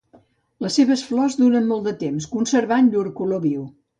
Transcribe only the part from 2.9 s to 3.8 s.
llur color viu.